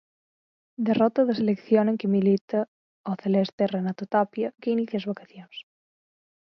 Derrota 0.87 1.21
da 1.25 1.37
selección 1.39 1.85
en 1.91 1.99
que 1.99 2.11
milita 2.15 2.59
o 3.11 3.13
celeste 3.23 3.63
Renato 3.75 4.03
Tapia, 4.13 4.47
que 4.61 4.73
inicia 4.75 4.97
as 4.99 5.07
vacacións. 5.11 5.55